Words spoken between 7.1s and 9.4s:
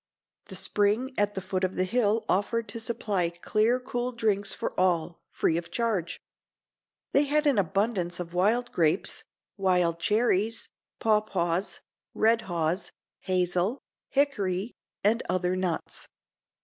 They had an abundance of wild grapes,